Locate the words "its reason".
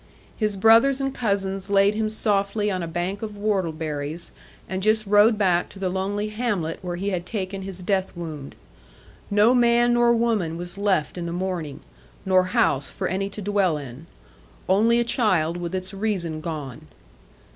15.75-16.39